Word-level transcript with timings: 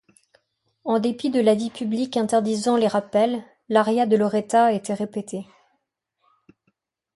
En 0.83 0.97
dépit 0.97 1.29
de 1.29 1.39
l'avis 1.39 1.69
public 1.69 2.17
interdisant 2.17 2.75
les 2.75 2.87
rappels, 2.87 3.43
l'aria 3.69 4.07
de 4.07 4.17
Lauretta 4.17 4.73
étaient 4.73 4.95
répété. 4.95 5.45